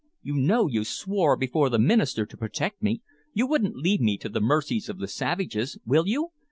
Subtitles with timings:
[0.23, 3.03] You know you swore before the minister to protect me.
[3.33, 6.31] You won't leave me to the mercies of the savages, will you?